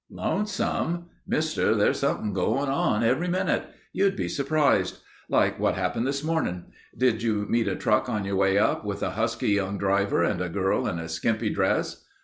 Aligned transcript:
"Lonesome? 0.09 1.09
Mister, 1.27 1.75
there's 1.75 1.99
something 1.99 2.33
going 2.33 2.69
on 2.69 3.03
every 3.03 3.27
minute. 3.27 3.65
You'd 3.93 4.15
be 4.15 4.27
surprised. 4.27 4.97
Like 5.29 5.59
what 5.59 5.75
happened 5.75 6.07
this 6.07 6.23
morning. 6.23 6.71
Did 6.97 7.21
you 7.21 7.45
meet 7.47 7.67
a 7.67 7.75
truck 7.75 8.09
on 8.09 8.25
your 8.25 8.35
way 8.37 8.57
up, 8.57 8.83
with 8.83 9.03
a 9.03 9.11
husky 9.11 9.49
young 9.49 9.77
driver 9.77 10.23
and 10.23 10.41
a 10.41 10.49
girl 10.49 10.87
in 10.87 10.97
a 10.97 11.07
skimpy 11.07 11.51
dress?" 11.51 12.03